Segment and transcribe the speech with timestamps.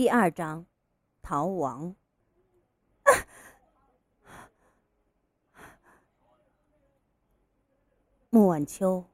[0.00, 0.64] 第二章，
[1.20, 1.94] 逃亡。
[8.30, 9.04] 穆晚秋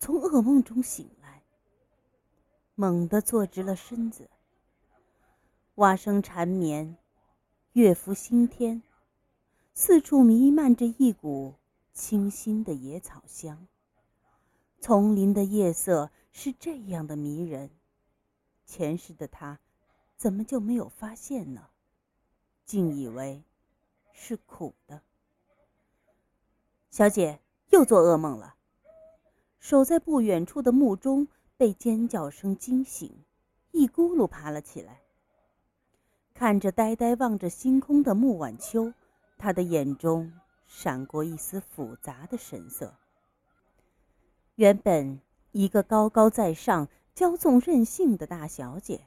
[0.00, 1.44] 从噩梦中醒来，
[2.74, 4.28] 猛地坐直了身子。
[5.76, 6.96] 蛙声缠绵，
[7.74, 8.82] 月浮星天，
[9.74, 11.54] 四处弥漫着一股
[11.92, 13.68] 清新的野草香。
[14.80, 17.70] 丛林的夜色是这样的迷人，
[18.66, 19.60] 前世的他。
[20.20, 21.68] 怎么就没有发现呢？
[22.66, 23.42] 竟以为
[24.12, 25.00] 是苦的。
[26.90, 28.56] 小姐又做噩梦了。
[29.60, 33.10] 守在不远处的木钟被尖叫声惊醒，
[33.70, 35.00] 一咕噜爬了起来。
[36.34, 38.92] 看着呆呆望着星空的穆晚秋，
[39.38, 40.30] 他的眼中
[40.66, 42.94] 闪过一丝复杂的神色。
[44.56, 45.18] 原本
[45.52, 49.06] 一个高高在上、骄纵任性的大小姐。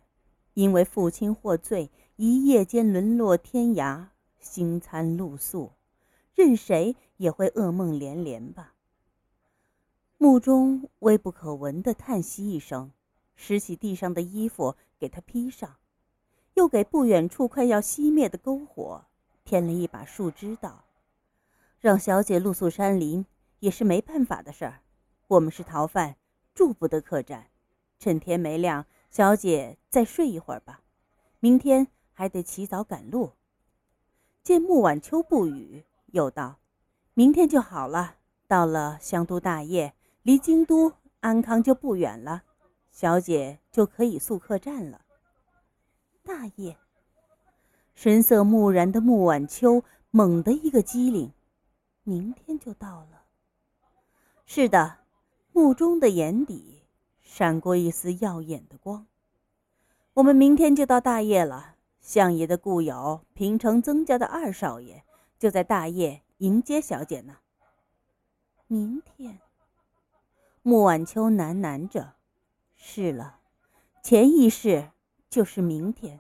[0.54, 4.08] 因为父亲获罪，一夜间沦落天涯，
[4.40, 5.72] 星餐露宿，
[6.36, 8.76] 任谁也会噩梦连连吧。
[10.18, 12.92] 墓中微不可闻的叹息一声，
[13.36, 15.78] 拾起地上的衣服给他披上，
[16.54, 19.06] 又给不远处快要熄灭的篝火
[19.44, 20.86] 添了一把树枝，道
[21.82, 23.26] ：“让小姐露宿山林
[23.60, 24.82] 也是没办法的事儿，
[25.28, 26.16] 我们是逃犯，
[26.54, 27.48] 住不得客栈，
[27.98, 30.82] 趁天没亮。”小姐，再睡一会儿吧，
[31.40, 33.34] 明天还得起早赶路。
[34.42, 36.58] 见穆晚秋不语，又道
[37.14, 38.16] ：“明天就好了。
[38.48, 42.42] 到了香都大业，离京都安康就不远了，
[42.90, 45.02] 小姐就可以宿客栈了。”
[46.26, 46.76] 大业，
[47.94, 51.32] 神色木然的穆晚秋猛地一个机灵，
[52.02, 53.22] 明天就到了。
[54.48, 55.02] 是的，
[55.52, 56.80] 穆中的眼底。
[57.24, 59.08] 闪过一丝耀眼的光。
[60.14, 61.76] 我们明天就到大业了。
[62.00, 65.06] 相爷的故友平城曾家的二少爷
[65.40, 67.38] 就在大业迎接小姐呢。
[68.68, 69.40] 明天，
[70.62, 72.16] 穆晚秋喃喃着
[72.76, 73.40] ：“是了，
[74.02, 74.92] 潜意识
[75.30, 76.20] 就是明天。”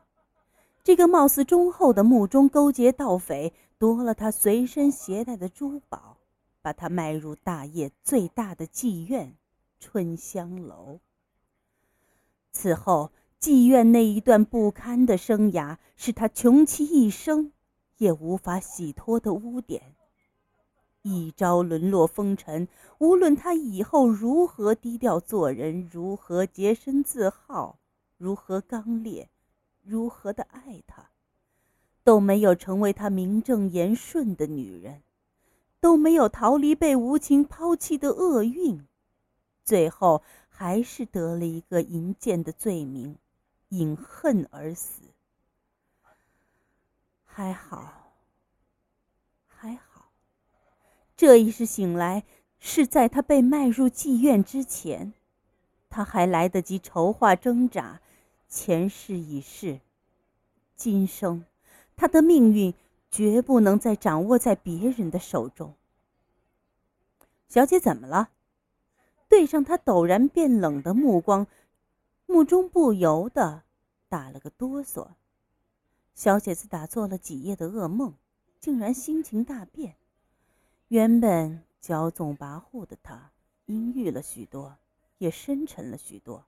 [0.84, 6.18] 这个貌似忠厚的墓中勾结盗匪，夺了他随身携带的珠宝，
[6.62, 9.36] 把他卖入大业最大的妓院。
[9.84, 11.02] 春香楼。
[12.54, 17.52] 此后，妓院那一段不堪的生涯，是他穷其一生
[17.98, 19.94] 也无法洗脱的污点。
[21.02, 27.78] 一朝沦落风尘，无论他以后如何低调做人，如何洁身自好，
[28.18, 29.28] 如何刚烈，
[29.84, 31.10] 如何的爱他，
[32.06, 35.04] 都没有成为他名正言顺的女人，
[35.82, 38.88] 都没有逃离被无情抛弃的厄运。
[39.64, 43.18] 最后还是得了一个淫贱的罪名，
[43.70, 45.02] 饮恨而死。
[47.26, 48.14] 还好，
[49.48, 50.12] 还好，
[51.16, 52.24] 这一世醒来
[52.60, 55.14] 是在他被卖入妓院之前，
[55.90, 58.02] 他还来得及筹划挣扎。
[58.48, 59.80] 前世已逝，
[60.76, 61.44] 今生
[61.96, 62.76] 他的命运
[63.10, 65.74] 绝不能再掌握在别人的手中。
[67.48, 68.30] 小姐怎么了？
[69.34, 71.48] 对上他陡然变冷的目光，
[72.28, 73.64] 目中不由得
[74.08, 75.08] 打了个哆嗦。
[76.14, 78.14] 小姐子打做了几夜的噩梦，
[78.60, 79.96] 竟然心情大变。
[80.90, 83.32] 原本骄纵跋扈的她，
[83.66, 84.78] 阴郁了许多，
[85.18, 86.46] 也深沉了许多。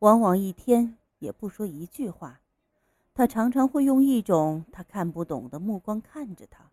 [0.00, 2.42] 往往一天也不说一句话，
[3.14, 6.70] 他常常会用一种他看不懂的目光看着他，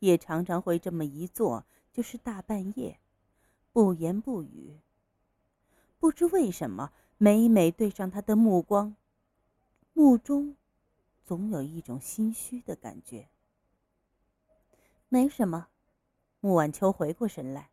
[0.00, 2.98] 也常常会这么一坐就是大半夜。
[3.74, 4.78] 不言不语。
[5.98, 8.94] 不知为什么，每每对上他的目光，
[9.92, 10.54] 目中
[11.24, 13.28] 总有一种心虚的感觉。
[15.08, 15.66] 没什么，
[16.38, 17.70] 穆晚秋回过神来，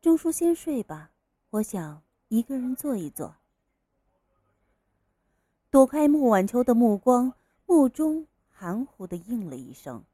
[0.00, 1.10] 钟叔先睡吧，
[1.50, 3.34] 我想一个人坐一坐。
[5.68, 7.32] 躲开穆晚秋的目光，
[7.66, 10.04] 穆中含糊的应了一声，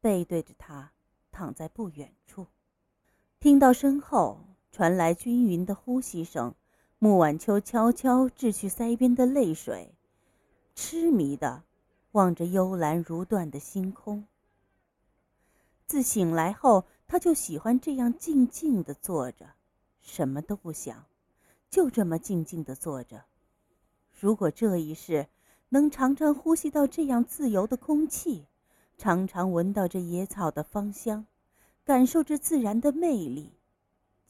[0.00, 0.92] 背对着他
[1.32, 2.46] 躺在不远处，
[3.40, 4.46] 听到身后。
[4.72, 6.54] 传来均匀的呼吸声，
[6.98, 9.94] 穆晚秋悄悄拭去腮边的泪水，
[10.74, 11.64] 痴迷的
[12.12, 14.24] 望着幽蓝如缎的星空。
[15.86, 19.54] 自醒来后，他就喜欢这样静静的坐着，
[20.00, 21.04] 什么都不想，
[21.68, 23.24] 就这么静静的坐着。
[24.12, 25.26] 如果这一世
[25.70, 28.46] 能常常呼吸到这样自由的空气，
[28.96, 31.26] 常常闻到这野草的芳香，
[31.84, 33.52] 感受着自然的魅力。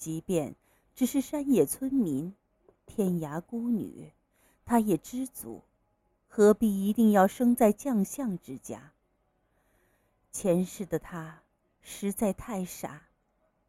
[0.01, 0.57] 即便
[0.95, 2.35] 只是山野村民、
[2.87, 4.11] 天涯孤女，
[4.65, 5.63] 他也知足，
[6.27, 8.93] 何必一定要生在将相之家？
[10.33, 11.43] 前世的他
[11.83, 13.09] 实在太傻，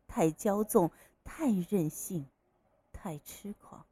[0.08, 0.90] 太骄纵，
[1.26, 2.26] 太任性，
[2.94, 3.86] 太痴狂。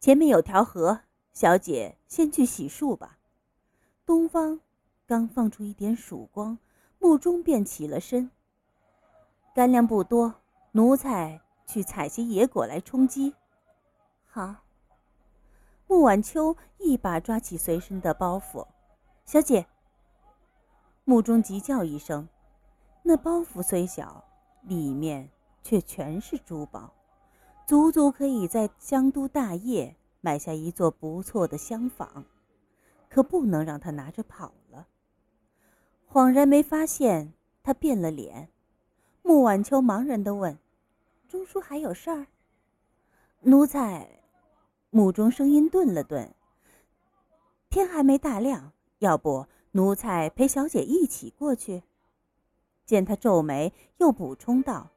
[0.00, 1.02] 前面有条河，
[1.34, 3.18] 小姐先去洗漱吧。
[4.06, 4.60] 东方
[5.04, 6.58] 刚放出一点曙光，
[6.98, 8.30] 穆中便起了身。
[9.54, 10.40] 干粮不多，
[10.76, 13.32] 奴才去采些野果来充饥。
[14.26, 14.56] 好。
[15.86, 18.66] 穆晚秋一把抓起随身的包袱，
[19.24, 19.66] 小姐。
[21.04, 22.28] 穆中急叫一声，
[23.04, 24.24] 那包袱虽小，
[24.62, 25.30] 里面
[25.62, 26.92] 却全是珠宝，
[27.68, 32.24] 足足可以在香都大业买下一座不错的厢房，
[33.08, 34.88] 可不能让他拿着跑了。
[36.10, 37.32] 恍然没发现
[37.62, 38.48] 他变了脸，
[39.22, 40.58] 穆晚秋茫然的问
[41.34, 42.28] ：“钟叔还有事儿？”
[43.42, 44.08] 奴才。
[44.90, 46.32] 墓中声音顿了顿。
[47.68, 51.82] 天还没大亮，要不奴才陪小姐一起过去？
[52.84, 54.92] 见他皱眉，又补充道：“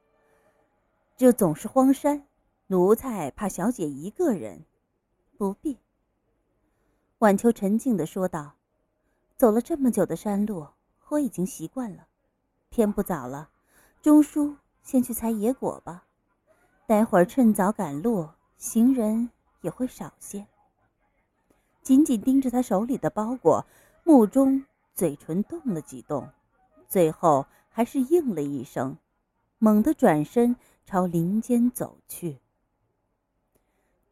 [1.18, 2.28] 这总是荒山，
[2.68, 4.63] 奴才怕小姐一个人，
[5.39, 5.80] 不必。”
[7.18, 8.57] 晚秋沉静的说道
[9.36, 10.68] ：“走了这么久的山路，
[11.07, 12.07] 我已经习惯了。
[12.69, 13.50] 天不早了，
[14.04, 16.04] 钟叔先去采野果吧。
[16.88, 19.30] 待会儿趁早赶路，行人。”
[19.62, 20.45] 也会少些。
[21.81, 23.66] 紧紧盯着他手里的包裹，
[24.04, 24.63] 目中
[24.94, 26.30] 嘴唇动了几动，
[26.88, 28.98] 最后还是应了一声，
[29.57, 30.56] 猛地转身
[30.86, 32.38] 朝林间走去。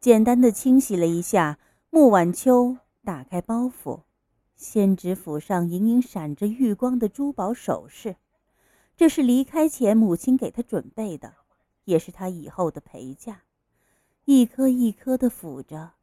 [0.00, 1.58] 简单的清洗了一下，
[1.90, 4.02] 穆晚秋打开包袱，
[4.56, 8.16] 先指府上隐隐闪着玉光的珠宝首饰，
[8.96, 11.34] 这是离开前母亲给他准备的，
[11.86, 13.42] 也是他以后的陪嫁。
[14.26, 15.94] 一颗一颗的抚着，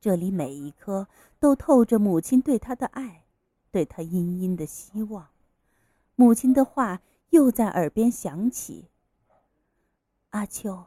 [0.00, 1.06] 这里每一颗
[1.38, 3.26] 都透着母亲对他的爱，
[3.70, 5.28] 对他殷殷的希望。
[6.16, 8.88] 母亲的话又在耳边响起
[10.30, 10.86] ：“阿秋，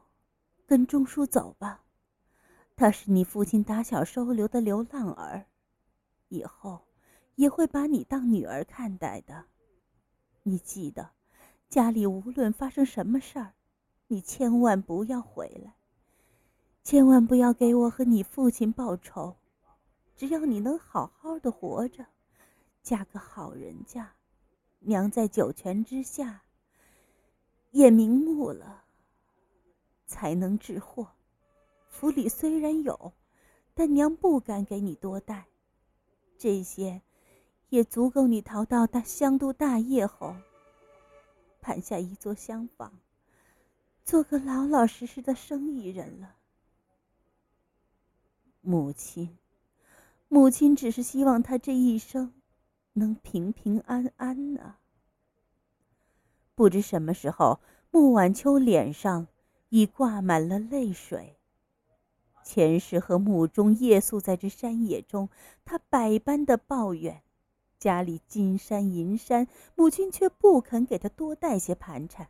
[0.66, 1.84] 跟钟叔走吧，
[2.76, 5.48] 他是你父亲打小收留的流浪儿，
[6.30, 6.88] 以后
[7.36, 9.48] 也会把你当女儿看待的。
[10.44, 11.12] 你记得，
[11.68, 13.54] 家里无论发生什么事儿，
[14.08, 15.74] 你千万不要回来。”
[16.84, 19.36] 千万不要给我和你父亲报仇，
[20.16, 22.06] 只要你能好好的活着，
[22.82, 24.14] 嫁个好人家，
[24.80, 26.44] 娘在九泉之下
[27.72, 28.86] 也瞑目了，
[30.06, 31.10] 才能治祸。
[31.90, 33.12] 府里虽然有，
[33.74, 35.48] 但娘不敢给你多带，
[36.38, 37.02] 这些
[37.68, 40.34] 也足够你逃到大香都大业后，
[41.60, 42.94] 盘下一座厢房，
[44.08, 46.38] 做个老老实实的生意人了。
[48.62, 49.38] 母亲，
[50.30, 52.32] 母亲只是希望他这一生
[52.94, 54.78] 能平平安安呢。
[56.56, 57.60] 不知什么时候，
[57.92, 59.28] 穆晚秋脸上
[59.68, 61.36] 已挂满了泪水。
[62.46, 65.28] 前世和穆中夜宿在这山野中，
[65.66, 67.24] 他百般的抱怨，
[67.78, 72.30] 家里金山银山，母亲却不肯给他多带些盘缠，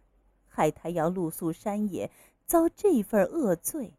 [0.58, 2.10] 害他要露宿山野，
[2.48, 3.94] 遭这份恶罪。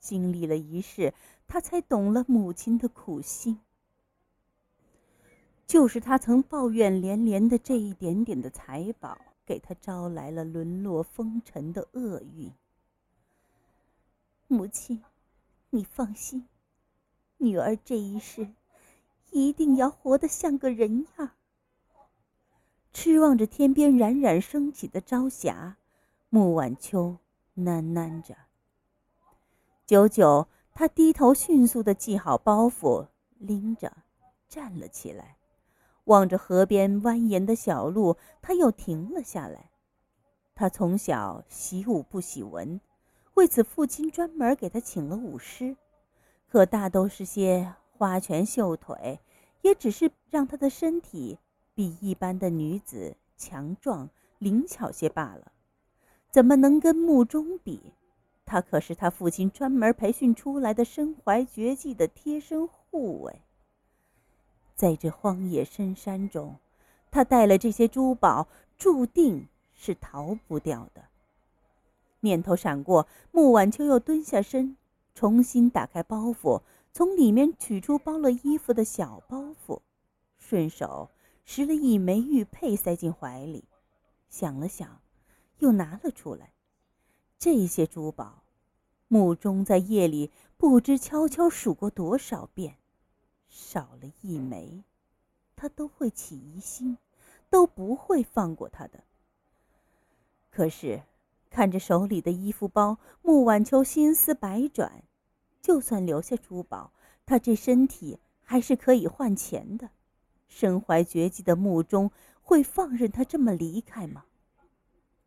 [0.00, 1.14] 经历了一世。
[1.50, 3.58] 他才懂了母亲的苦心，
[5.66, 9.16] 就是他曾抱怨连连的这一点点的财宝，
[9.46, 12.52] 给他招来了沦落风尘的厄运。
[14.46, 15.02] 母亲，
[15.70, 16.46] 你放心，
[17.38, 18.46] 女儿这一世
[19.30, 21.30] 一定要活得像个人样。
[23.00, 25.76] 痴望着天边冉冉升起的朝霞，
[26.30, 27.16] 穆晚秋
[27.56, 28.34] 喃喃着
[29.86, 33.06] ：“久久。”他低头，迅速的系好包袱，
[33.38, 33.98] 拎着，
[34.48, 35.36] 站了起来，
[36.06, 39.70] 望着河边蜿蜒的小路，他又停了下来。
[40.56, 42.80] 他从小习武不喜文，
[43.34, 45.76] 为此父亲专门给他请了舞师，
[46.48, 49.20] 可大都是些花拳绣腿，
[49.62, 51.38] 也只是让他的身体
[51.78, 55.52] 比一般的女子强壮灵巧些罢了，
[56.28, 57.92] 怎么能跟穆钟比？
[58.44, 63.42] 他可是他父亲专门培训出来的身怀绝技的贴身护卫。
[64.74, 66.56] 在这荒野深山中，
[67.12, 71.04] 他带了这些珠宝，注定是逃不掉的。
[72.18, 74.76] 念头闪过，穆晚秋又蹲下身，
[75.14, 76.60] 重新打开包袱，
[76.92, 79.78] 从里面取出包了衣服的小包袱，
[80.38, 81.10] 顺手
[81.50, 83.64] 拾了一枚玉佩塞进怀里，
[84.28, 85.00] 想了想，
[85.60, 86.52] 又拿了出来。
[87.38, 88.42] 这些珠宝，
[89.08, 92.76] 穆中在夜里不知悄悄数过多少遍，
[93.48, 94.84] 少了一枚，
[95.56, 96.98] 他都会起疑心，
[97.48, 99.02] 都不会放过他的。
[100.50, 101.02] 可是，
[101.48, 105.02] 看着手里的衣服包，穆晚秋心思百转。
[105.62, 106.92] 就算留下珠宝，
[107.24, 109.88] 他这身体还是可以换钱的。
[110.48, 114.24] 身怀绝技的穆中会放任他这么离开吗？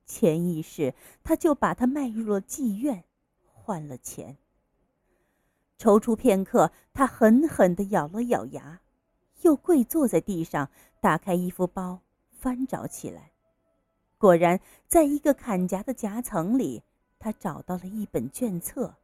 [0.05, 3.05] 潜意识，他就把他卖入了妓院，
[3.45, 4.37] 换了钱。
[5.79, 8.81] 踌躇片刻，他狠狠地咬了咬牙，
[9.41, 13.31] 又跪坐在地上，打开衣服包，翻找起来。
[14.17, 16.83] 果然，在一个坎夹的夹层里，
[17.17, 18.95] 他找到了一本卷册，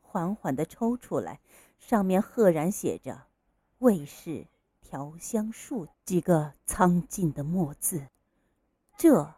[0.00, 1.40] 缓缓地抽出来，
[1.78, 3.24] 上面赫然写着
[3.80, 4.46] “卫士
[4.86, 8.06] 调香术”几个苍劲的墨字。
[8.96, 9.34] 这。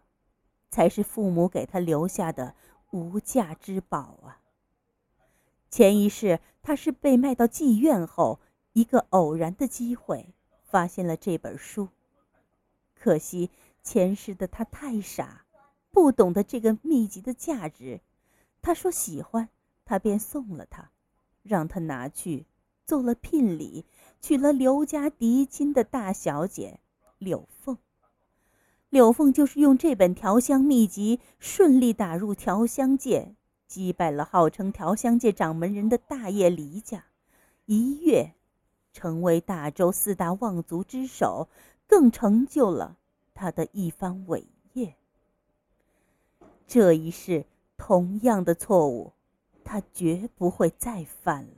[0.71, 2.55] 才是父母给他留下的
[2.91, 4.39] 无价之宝啊！
[5.71, 8.39] 前一世他是被卖到妓院后，
[8.75, 10.35] 一个偶然的机会
[10.67, 11.89] 发现了这本书。
[12.95, 13.51] 可惜
[13.83, 15.47] 前世的他太傻，
[15.91, 18.03] 不懂得这个秘籍的价值。
[18.61, 19.49] 他说喜欢，
[19.87, 20.91] 他便送了他，
[21.43, 22.45] 让他拿去
[22.85, 23.87] 做了聘礼，
[24.21, 26.81] 娶了刘家嫡亲的大小姐
[27.19, 27.79] 柳凤。
[28.91, 33.35] 柳凤就是用这本调香秘籍顺利打入调香界，
[33.67, 37.05] 击败了号称调香界掌门人的大业黎家，
[37.67, 38.33] 一跃
[38.93, 41.49] 成为大周四大望族之首，
[41.87, 42.97] 更成就了
[43.35, 44.97] 他的一番伟业。
[46.67, 47.45] 这一世
[47.77, 49.13] 同样的错误，
[49.65, 51.45] 他绝不会再犯